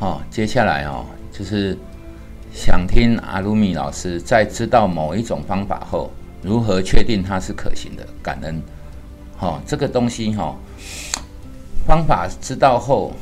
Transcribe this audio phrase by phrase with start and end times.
[0.00, 1.76] 好，接下来哦，就是
[2.54, 8.06] 想听阿鲁米老师在知道某一种方法后，如何确定它是可行的？
[8.22, 8.62] 感恩。
[9.36, 10.56] 好，这个东西哈，
[11.86, 13.12] 方法知道后，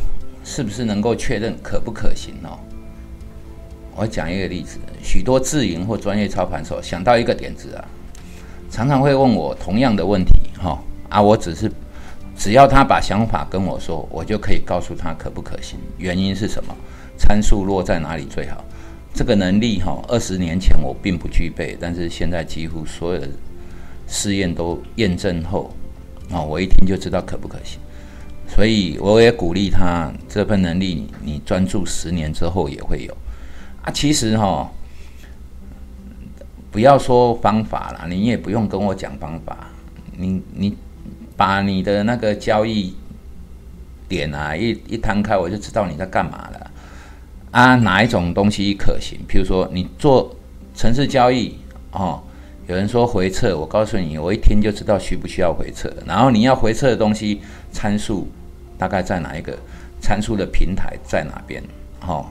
[0.44, 2.56] 是不是能够确认可不可行哦？
[3.96, 7.84] 我讲一个例子，许多自营或专业操盘手想到一个点子啊，
[8.70, 11.68] 常常会问我同样的问题哈啊，我只是。
[12.38, 16.72] 只要他把想法跟我说，我就可以告诉他可不可行，原因是什么，
[17.18, 18.64] 参数落在哪里最好。
[19.12, 23.28] 这个能力哈，二十年前我并不具备，但是现在几乎所有的
[24.06, 25.74] 试验都验证后，
[26.30, 27.80] 啊，我一听就知道可不可行。
[28.46, 33.12] 所以我也鼓励他，这份能力你专注十年之后也会有。
[33.82, 34.70] 啊，其实哈，
[36.70, 39.66] 不要说方法了，你也不用跟我讲方法，
[40.16, 40.76] 你你。
[41.38, 42.92] 把你的那个交易
[44.08, 46.70] 点啊一一摊开，我就知道你在干嘛了
[47.52, 47.76] 啊？
[47.76, 49.20] 哪一种东西可行？
[49.28, 50.34] 譬如说你做
[50.74, 51.56] 城市交易
[51.92, 52.20] 哦，
[52.66, 55.88] 有人说回撤，我告诉你，我一听就知道需不需要回撤。
[56.04, 58.26] 然后你要回撤的东西参数
[58.76, 59.56] 大概在哪一个
[60.00, 61.62] 参数的平台在哪边？
[62.04, 62.26] 哦，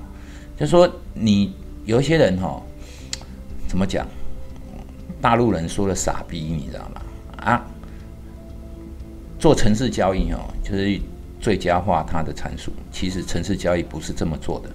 [0.60, 1.54] 就说你
[1.86, 2.62] 有些人哈，
[3.70, 4.06] 怎么讲？
[5.22, 7.02] 大陆人说的傻逼，你知道吗？
[7.38, 7.66] 啊？
[9.40, 11.00] 做城市交易哦，就是
[11.40, 12.74] 最佳化它的参数。
[12.92, 14.70] 其实城市交易不是这么做的，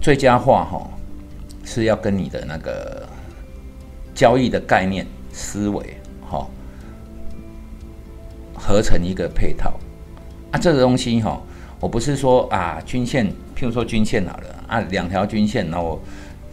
[0.00, 0.88] 最佳化哈
[1.64, 3.04] 是要跟你的那个
[4.14, 5.96] 交易的概念思维
[6.30, 6.46] 哈
[8.54, 9.74] 合成一个配套
[10.52, 10.58] 啊。
[10.58, 11.42] 这个东西哈，
[11.80, 16.00] 我不是说啊均线，譬如说均线好了啊，两条均线，然后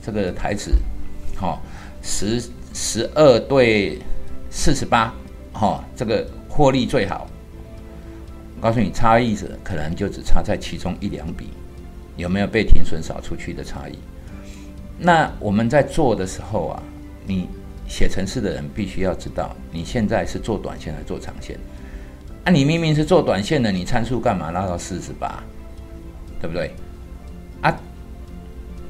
[0.01, 0.73] 这个台子
[1.37, 1.59] 哈
[2.01, 2.41] 十
[2.73, 3.99] 十二对
[4.49, 5.13] 四十八
[5.53, 6.27] 哈这个。
[6.55, 7.27] 获利最好，
[8.55, 11.49] 我告诉你，差异者可能就只差在其中一两笔，
[12.15, 13.99] 有没有被停损扫出去的差异？
[14.97, 16.81] 那我们在做的时候啊，
[17.27, 17.49] 你
[17.89, 21.59] 写程式的人必须要知道，你现在是做短线还是做长线？
[22.45, 25.43] 啊，你明明是做短线的，你参数干嘛拉到四十八？
[26.39, 26.73] 对不对？
[27.59, 27.77] 啊，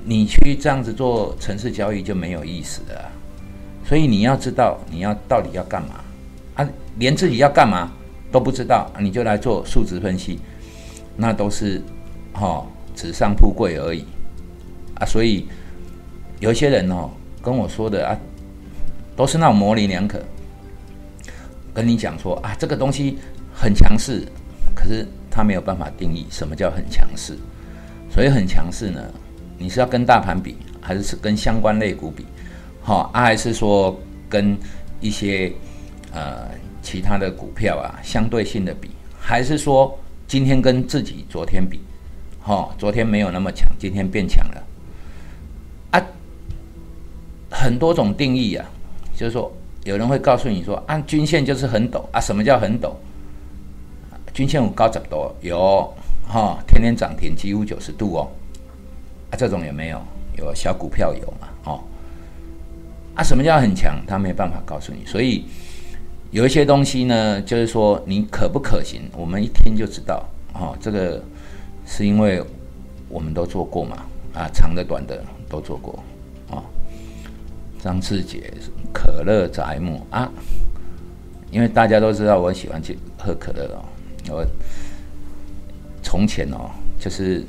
[0.03, 3.12] 你去这样子做城市交易就没有意思了。
[3.84, 6.04] 所以你要知道，你要到底要干嘛？
[6.55, 6.67] 啊，
[6.97, 7.91] 连自己要干嘛
[8.31, 10.39] 都不知道，你就来做数值分析，
[11.17, 11.81] 那都是
[12.33, 14.05] 哈纸上富贵而已
[14.95, 15.05] 啊。
[15.05, 15.45] 所以
[16.39, 17.09] 有一些人哦
[17.41, 18.17] 跟我说的啊，
[19.17, 20.21] 都是那种模棱两可，
[21.73, 23.17] 跟你讲说啊这个东西
[23.53, 24.25] 很强势，
[24.73, 27.38] 可是他没有办法定义什么叫很强势。
[28.09, 29.01] 所以很强势呢，
[29.57, 32.25] 你是要跟大盘比，还是跟相关类股比？
[32.81, 33.99] 好啊，还是说
[34.29, 34.57] 跟
[35.01, 35.51] 一些？
[36.15, 36.49] 呃，
[36.81, 38.89] 其他的股票啊，相对性的比，
[39.19, 41.81] 还是说今天跟自己昨天比，
[42.41, 44.63] 哈，昨天没有那么强，今天变强了，
[45.91, 46.01] 啊，
[47.51, 48.65] 很多种定义啊，
[49.13, 49.51] 就是说
[49.83, 52.93] 有人会告诉你说，按均线就是很陡啊，什么叫很陡？
[54.33, 55.35] 均线有高怎么多？
[55.41, 55.93] 有，
[56.25, 58.31] 哈，天天涨停，几乎九十度哦，
[59.31, 60.01] 啊，这种有没有？
[60.37, 61.49] 有小股票有嘛？
[61.65, 61.83] 哦，
[63.15, 64.01] 啊，什么叫很强？
[64.07, 65.43] 他没办法告诉你，所以。
[66.35, 70.22] 有一些东西呢，就是说你可不可行，我们一听就知道。
[70.53, 71.23] 哦，这个
[71.85, 72.44] 是因为
[73.07, 75.97] 我们都做过嘛，啊，长的短的都做过。
[76.50, 76.62] 啊，
[77.81, 78.51] 张志杰，
[78.91, 80.29] 可乐宅木啊，
[81.51, 83.85] 因为大家都知道我喜欢去喝可乐哦。
[84.29, 84.45] 我
[86.03, 86.69] 从前哦，
[87.00, 87.45] 就是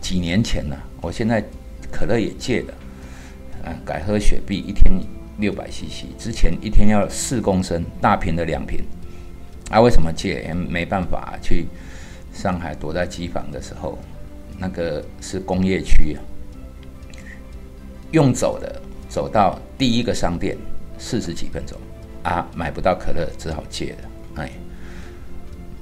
[0.00, 1.44] 几年前呢，我现在
[1.92, 2.74] 可乐也戒了，
[3.66, 4.90] 啊，改喝雪碧，一天。
[5.40, 8.84] 六百 CC，之前一天要四公升，大瓶的两瓶，
[9.70, 10.54] 啊，为什么戒？
[10.54, 11.66] 没办法，去
[12.32, 13.98] 上海躲在机房的时候，
[14.58, 16.20] 那个是工业区啊，
[18.12, 20.56] 用走的，走到第一个商店
[20.98, 21.78] 四十几分钟，
[22.22, 24.08] 啊，买不到可乐，只好戒了，
[24.42, 24.50] 哎。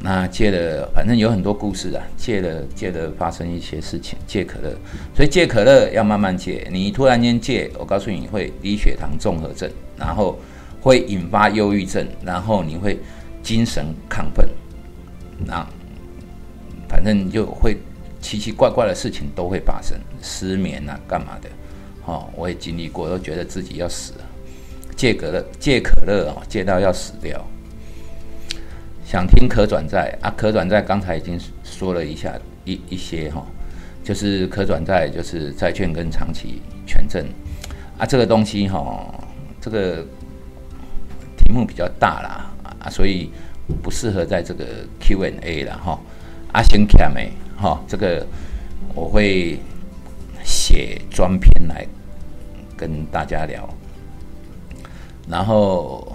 [0.01, 2.03] 那戒了，反正有很多故事啊。
[2.17, 4.17] 戒了，戒了，发生一些事情。
[4.27, 4.73] 戒可乐，
[5.15, 6.69] 所以戒可乐要慢慢戒。
[6.71, 10.39] 你突然间戒，我告诉你会低血糖综合症，然后
[10.81, 12.99] 会引发忧郁症，然后你会
[13.43, 14.49] 精神亢奋，
[15.45, 15.67] 那
[16.89, 17.77] 反正就会
[18.21, 21.49] 奇奇怪怪的事情都会发生，失眠啊，干嘛的？
[22.05, 24.21] 哦，我也经历过，都觉得自己要死了。
[24.95, 27.45] 戒可乐，戒可乐哦，戒到要死掉。
[29.09, 30.31] 想听可转债啊？
[30.37, 33.43] 可转债刚才已经说了一下一一些哈，
[34.05, 37.25] 就是可转债就是债券跟长期权证
[37.97, 39.09] 啊，这个东西哈，
[39.63, 40.05] 这个
[41.39, 42.51] 题目比较大啦
[42.81, 43.31] 啊，所以
[43.83, 44.67] 不适合在这个
[45.01, 45.99] Q&A 了哈。
[46.53, 48.27] 阿星卡美哈，这个
[48.95, 49.59] 我会
[50.45, 51.87] 写专篇来
[52.77, 53.67] 跟大家聊。
[55.31, 56.08] 然后，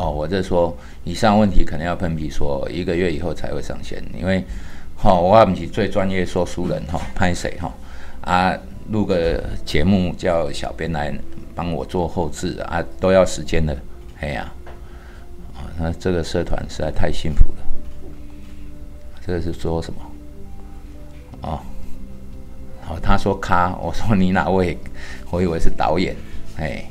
[0.00, 0.74] 哦，我这说
[1.04, 4.42] 以上问题可能要喷皮，说一个月以后才会上线，因为，
[4.96, 7.70] 好，我不是最专业说书人哈，拍谁哈
[8.22, 8.58] 啊，
[8.90, 11.12] 录个节目叫小编来
[11.54, 13.76] 帮我做后置啊，都要时间的，
[14.20, 14.50] 哎呀，
[15.54, 17.62] 啊，那这个社团实在太幸福了。
[19.26, 20.00] 这个是说什么？
[21.42, 21.60] 哦，
[22.80, 24.78] 好，他说咖，我说你哪位？
[25.30, 26.16] 我以为是导演，
[26.56, 26.82] 哎。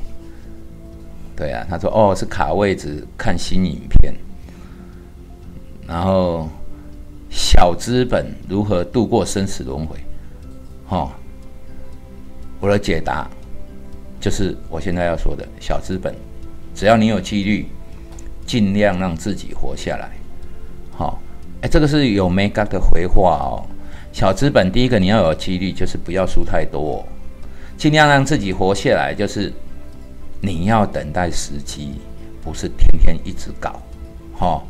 [1.36, 4.12] 对啊，他说哦是卡位置看新影片，
[5.88, 6.48] 然后
[7.30, 9.96] 小资本如何度过生死轮回？
[10.90, 11.10] 哦，
[12.60, 13.26] 我的解答
[14.20, 16.14] 就是我现在要说的小资本，
[16.74, 17.66] 只要你有纪律，
[18.44, 20.10] 尽量让自己活下来。
[20.92, 21.18] 好，
[21.62, 23.64] 哎，这个是有 make up 的回话哦。
[24.12, 27.02] 小资本第一个你要有纪律，就是不要输太多，
[27.78, 29.50] 尽量让自己活下来，就是。
[30.40, 32.00] 你要等待时机，
[32.42, 33.80] 不是天天一直搞，
[34.34, 34.62] 哈。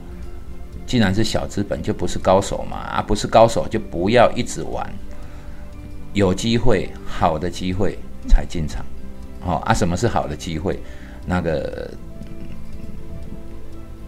[0.87, 4.85] 既然是小资本，就不是高手嘛，啊，不是高手就不要一直玩。
[6.13, 7.97] 有机会，好的机会
[8.29, 8.85] 才进场，
[9.45, 10.81] 哦啊，什么是好的机会？
[11.25, 11.89] 那个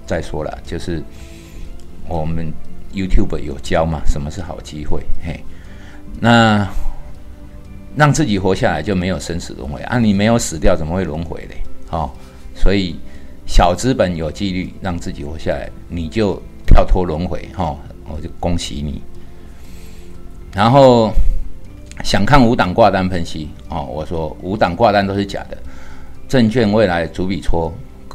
[0.05, 1.01] 再说了，就是
[2.09, 2.53] 我们
[2.93, 5.05] YouTube 有教嘛，什么是好机会？
[5.25, 5.45] 嘿，
[6.21, 6.69] 那。
[7.95, 9.99] 让自己活下来就没有生死轮回啊！
[9.99, 11.57] 你没有死掉，怎么会轮回嘞？
[11.91, 12.11] 哦，
[12.55, 12.97] 所以
[13.47, 17.77] 小资本有纪律，让自己活下来，你就跳脱轮回哈！
[18.09, 19.03] 我就恭喜你。
[20.55, 21.13] 然后
[22.03, 25.59] 想看五档挂单分析哦，我说五档挂单都是假的，
[26.29, 27.71] 证券未来主笔戳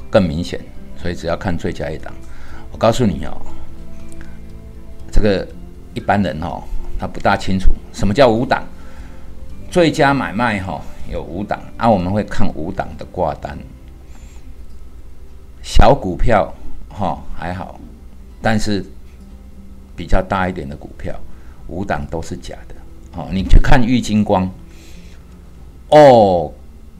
[0.10, 0.60] 更明显，
[1.00, 2.12] 所以只要看最佳一档。
[2.72, 3.38] 我告诉你哦，
[5.12, 5.48] 这个
[5.94, 6.64] 一般人哦，
[7.00, 8.64] 他不大清楚什么叫五档。
[9.78, 13.56] 最佳买卖哈有五档啊，我们会看五档的挂单。
[15.62, 16.52] 小股票
[16.90, 17.80] 哈还好，
[18.42, 18.84] 但是
[19.96, 21.14] 比较大一点的股票，
[21.68, 22.74] 五档都是假的。
[23.16, 24.50] 哦，你去看玉金光，
[25.90, 26.52] 哦，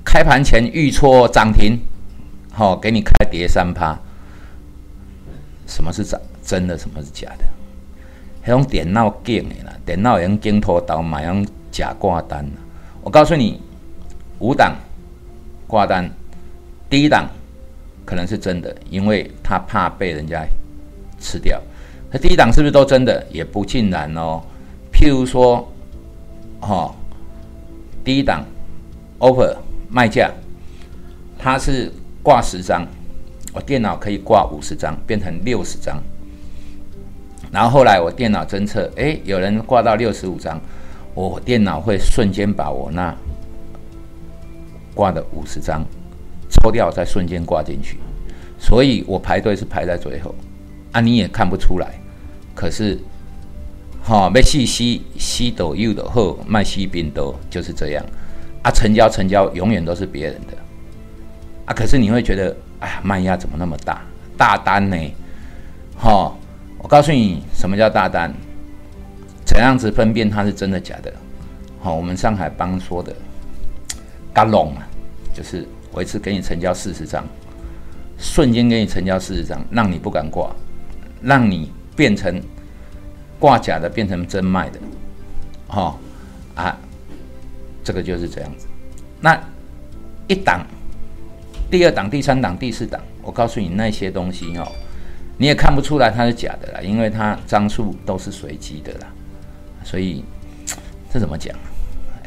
[0.06, 1.80] 开盘前预戳涨停，
[2.52, 3.98] 好给你开跌三趴。
[5.66, 6.78] 什么是真真的？
[6.78, 7.46] 什么是假的？
[8.46, 11.44] 那种电脑镜的啦，电脑用镜头刀买用。
[11.70, 12.44] 假挂单
[13.08, 13.58] 我告诉你，
[14.40, 14.76] 五档
[15.66, 16.12] 挂单，
[16.90, 17.26] 第一档
[18.04, 20.46] 可能是真的，因为他怕被人家
[21.18, 21.58] 吃掉。
[22.12, 23.26] 那第一档是不是都真的？
[23.32, 24.42] 也不尽然哦。
[24.92, 25.66] 譬如说，
[26.60, 26.94] 哈，
[28.04, 28.44] 第一档
[29.20, 29.56] offer
[29.90, 30.30] 卖价，
[31.40, 31.90] 它是
[32.22, 32.86] 挂十张，
[33.54, 35.98] 我电脑可以挂五十张，变成六十张。
[37.54, 40.60] 然后后来我电脑侦测，哎，有人挂到六十五张。
[41.18, 43.12] 我电脑会瞬间把我那
[44.94, 45.84] 挂的五十张
[46.48, 47.98] 抽掉，再瞬间挂进去，
[48.60, 50.36] 所以我排队是排在最后
[50.92, 52.00] 啊，你也看不出来。
[52.54, 53.00] 可是，
[54.04, 58.06] 哈，被细吸吸抖右的后卖吸冰都就是这样
[58.62, 60.56] 啊，成交成交永远都是别人的
[61.66, 64.04] 啊，可是你会觉得，哎呀，卖压怎么那么大？
[64.38, 64.96] 大单呢？
[65.98, 66.32] 哈，
[66.78, 68.32] 我告诉你，什么叫大单？
[69.58, 71.12] 怎样子分辨它是真的假的？
[71.80, 73.12] 好，我们上海帮说的，
[74.32, 74.88] 嘎隆啊，
[75.34, 77.26] 就是我一次给你成交四十张，
[78.20, 80.56] 瞬间给你成交四十张，让你不敢挂，
[81.24, 82.40] 让你变成
[83.40, 84.80] 挂假的变成真卖的，
[85.70, 85.98] 哦
[86.54, 86.78] 啊，
[87.84, 88.68] 这个就是这样子。
[89.20, 89.42] 那
[90.28, 90.64] 一档、
[91.72, 94.72] 第二档、第三档、第四档，我告诉你那些东西哦，
[95.36, 99.08] 你也看不出来它是假的啦，因为它张数都是随机的啦。
[99.84, 100.24] 所以
[101.12, 101.56] 这怎么讲？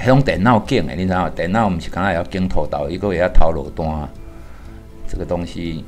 [0.02, 4.08] 那种电脑镜诶，你知道电脑我们是刚才要镜头到一个也要套路单，
[5.06, 5.84] 这个东西，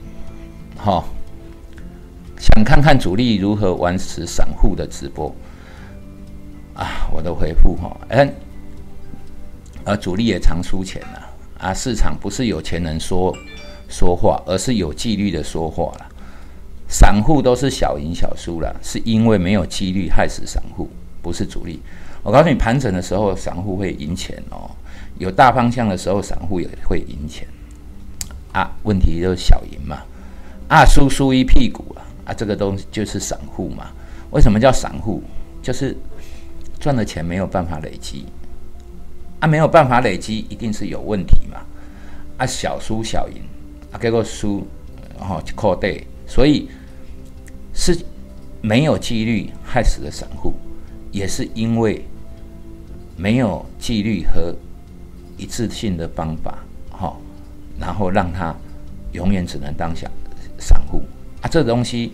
[0.77, 1.03] 哈，
[2.39, 5.35] 想看看主力如何玩死散户的直播
[6.75, 7.09] 啊！
[7.11, 8.31] 我的回复哈，哎，
[9.85, 11.29] 而主力也常输钱了
[11.59, 11.73] 啊！
[11.73, 13.35] 市场不是有钱人说
[13.89, 16.07] 说话，而是有纪律的说话了。
[16.87, 20.91] 散户都是小赢小输了，是因为没有纪律害死散户。
[21.23, 21.81] 不是主力，
[22.23, 24.69] 我告诉你，盘整的时候散户会赢钱哦，
[25.19, 27.47] 有大方向的时候散户也会赢钱
[28.53, 28.71] 啊。
[28.83, 30.03] 问题就是小赢嘛，
[30.69, 33.87] 啊输输一屁股啊啊，这个东西就是散户嘛。
[34.33, 35.23] 为什么叫散户？
[35.63, 35.97] 就是
[36.81, 38.27] 赚的钱没有办法累积
[39.39, 41.61] 啊，没有办法累积，一定是有问题嘛。
[42.39, 43.37] 啊，小输小赢
[43.93, 44.67] 啊，结果输
[45.17, 46.69] 然后扣对，所以
[47.73, 47.97] 是
[48.61, 50.53] 没有纪律害死了散户。
[51.13, 52.05] 也是因为
[53.17, 54.53] 没有纪律和
[55.37, 56.59] 一致性的方法，
[56.91, 57.15] 哈，
[57.79, 58.53] 然后让他
[59.13, 60.11] 永远只能当小
[60.59, 61.03] 散户
[61.43, 62.13] 啊，这东西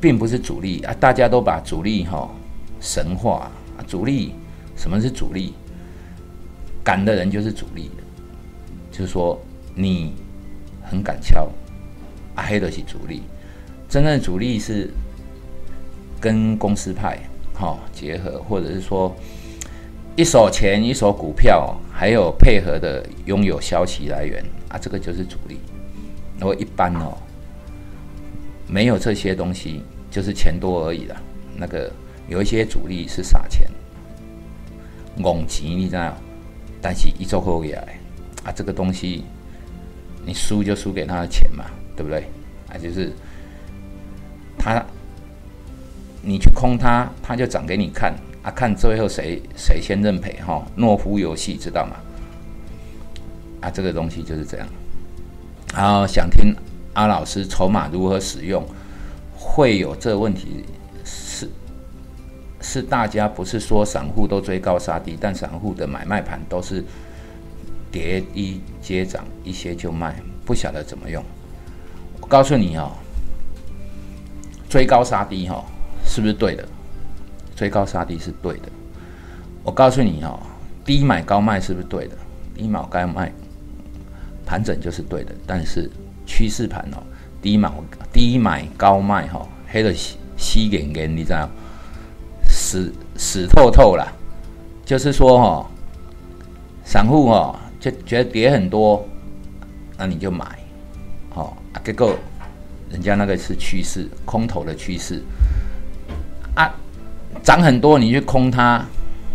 [0.00, 2.28] 并不是主力啊，大家都把主力哈
[2.80, 3.50] 神化，
[3.86, 4.32] 主力
[4.74, 5.54] 什么是主力？
[6.82, 7.90] 敢的人就是主力，
[8.90, 9.40] 就是说
[9.74, 10.14] 你
[10.82, 11.48] 很敢敲，
[12.34, 13.22] 啊，黑的是主力，
[13.88, 14.90] 真正的主力是
[16.20, 17.18] 跟公司派
[17.54, 19.14] 哈结合，或者是说
[20.16, 25.58] 一手钱一手股票，还有配合的拥有消息来源啊，这个就是主力。
[26.38, 27.16] 如果一般哦，
[28.66, 31.16] 没有这些东西，就是钱多而已啦。
[31.56, 31.90] 那个
[32.28, 33.68] 有一些主力是撒钱，
[35.22, 36.16] 拱钱，你知道？
[36.80, 37.96] 但是一做后来
[38.44, 39.22] 啊，这个东西
[40.26, 42.24] 你输就输给他的钱嘛，对不对？
[42.68, 43.12] 啊，就是
[44.58, 44.84] 他
[46.22, 50.64] 你去空他，他就涨给你看啊，看最后谁谁先认赔哈。
[50.76, 51.96] 懦夫游戏知道吗？
[53.60, 54.66] 啊，这个东西就是这样。
[55.74, 56.54] 然后想听
[56.94, 58.64] 阿老师筹码如何使用，
[59.36, 60.64] 会有这问题
[61.04, 61.48] 是。
[62.64, 66.82] 是大家不是说散户都追高杀低，但散户的买卖盘都是
[67.90, 70.14] 跌一接涨，一些就卖，
[70.44, 71.20] 不晓得怎么用。
[72.20, 72.92] 我告诉你哦，
[74.68, 75.64] 追高杀低哈，
[76.12, 76.68] 是不是对的？
[77.56, 78.68] 追高杀低是对的。
[79.62, 80.38] 我告诉你哦，
[80.84, 82.14] 低买高卖是不是对的？
[82.54, 83.32] 低买高卖，
[84.44, 85.32] 盘整就是对的。
[85.46, 85.90] 但是
[86.26, 87.02] 趋势盘哦，
[87.40, 87.72] 低买
[88.12, 91.48] 低买高卖哈，黑的吸吸点点，你知道？
[92.46, 94.06] 死死透透了，
[94.84, 95.70] 就是说哈，
[96.84, 99.08] 散户哦就觉得跌很多，
[99.96, 100.44] 那你就买，
[101.34, 102.14] 哦，结果
[102.90, 105.22] 人家那个是趋势，空头的趋势，
[106.54, 106.74] 啊，
[107.42, 108.84] 涨很多你去空它，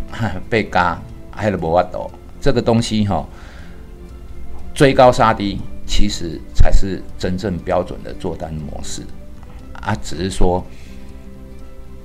[0.50, 2.10] 被嘎，还有无法抖，
[2.40, 3.26] 这个东西哈，
[4.74, 9.02] 追高杀低，其实才是真正标准的做单模式，
[9.74, 10.66] 啊，只是说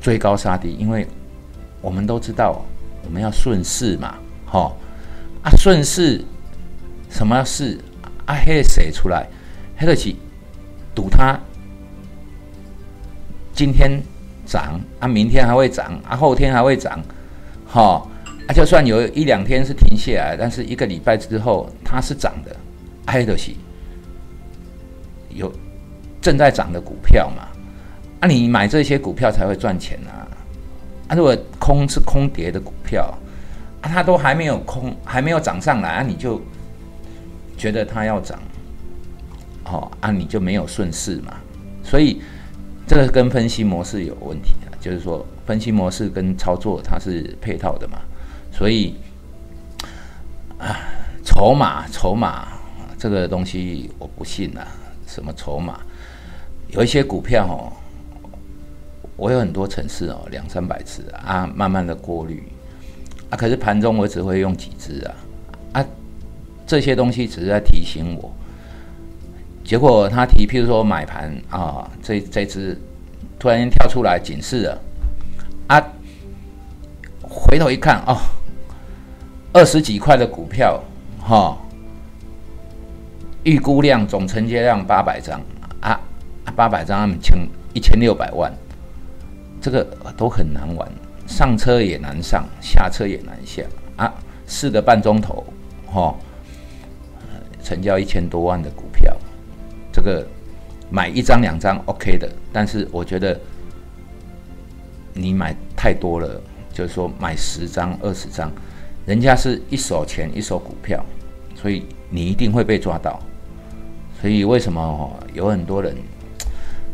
[0.00, 1.06] 追高杀低，因为。
[1.84, 2.64] 我们都知道，
[3.04, 4.14] 我们要顺势嘛，
[4.46, 4.72] 哈
[5.42, 6.24] 啊顺势，
[7.10, 7.76] 什么势
[8.24, 8.36] 啊？
[8.46, 9.26] 黑谁出来？
[9.76, 10.16] 黑得起
[10.94, 11.36] 赌它
[13.52, 14.00] 今天
[14.52, 17.00] 涨啊，明天还会涨啊，后天还会涨，
[17.66, 18.06] 哈
[18.46, 18.52] 啊！
[18.52, 22.54] 就算有一两天是停下来，但是一个礼拜之后它是涨的，
[23.06, 23.56] 黑得西
[25.30, 25.50] 有
[26.20, 27.48] 正在涨的股票嘛？
[28.20, 31.16] 啊，你买这些股票才会赚钱啊！
[31.16, 33.02] 如果空是空跌的股票，
[33.80, 36.38] 啊，它都还没有空，还没有涨上来啊，你就
[37.56, 38.38] 觉得它要涨，
[39.64, 41.34] 哦，啊，你就没有顺势嘛。
[41.82, 42.20] 所以
[42.92, 47.98] 这个跟分析模式有问题啊，就是说分析模式跟操作它是配套的嘛。
[48.52, 48.94] 所以
[50.58, 50.76] 啊，
[51.24, 52.48] 筹码筹码
[52.98, 54.68] 这个东西我不信啊，
[55.06, 55.80] 什么筹码？
[56.68, 57.72] 有一些股票哦。
[59.16, 62.42] 我有很多城市哦，两三百次啊，慢慢的过滤
[63.30, 63.36] 啊。
[63.38, 65.14] 可是盘中我只会用几只啊
[65.72, 65.86] 啊，
[66.66, 68.30] 这些东西只是在提醒我。
[69.64, 72.78] 结果他提，譬如说买盘啊，这这只
[73.38, 74.80] 突然间跳出来警示了
[75.68, 75.82] 啊，
[77.22, 78.16] 回头一看哦，
[79.52, 80.82] 二十几块的股票
[81.20, 81.56] 哈，
[83.44, 85.40] 预估量总成交量八百张
[85.80, 85.98] 啊，
[86.54, 87.38] 八百张他们千
[87.72, 88.52] 一千六百万。
[89.60, 90.90] 这个都很难玩，
[91.28, 93.62] 上车也难上，下车也难下
[93.94, 94.12] 啊！
[94.44, 95.46] 四个半钟头，
[95.86, 96.12] 哈，
[97.62, 99.16] 成交一千多万的股票，
[99.92, 100.26] 这个
[100.90, 103.38] 买一张两张 OK 的，但是我觉得
[105.12, 106.40] 你买太多了，
[106.72, 108.50] 就是说买十张二十张，
[109.06, 111.04] 人家是一手钱一手股票，
[111.54, 113.20] 所以你一定会被抓到。
[114.20, 115.94] 所以为什么，有很多人，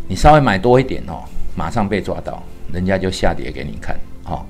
[0.09, 1.23] 你稍微买多一点哦，
[1.55, 2.43] 马上被抓到。
[2.73, 4.45] 人家就下跌给你看，哦，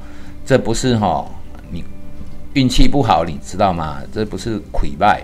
[0.45, 1.25] 这不是哈，
[1.71, 1.85] 你
[2.55, 4.03] 运气不好，你知道吗？
[4.13, 5.23] 这不是溃败，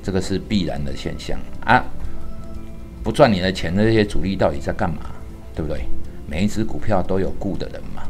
[0.00, 1.84] 这个是必然的现象啊！
[3.06, 5.12] 不赚你的钱的这些主力到底在干嘛？
[5.54, 5.82] 对不对？
[6.28, 8.02] 每一只股票都有雇的人嘛，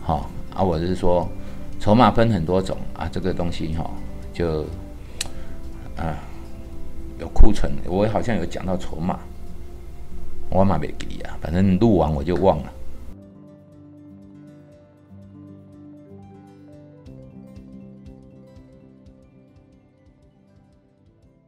[0.00, 1.28] 好啊，我是说，
[1.78, 3.90] 筹码分很多种啊，这个东西哈，
[4.32, 4.62] 就
[5.98, 6.16] 啊
[7.20, 9.18] 有库存，我好像有讲到筹码，
[10.48, 12.72] 我马没给啊，反正录完我就忘了。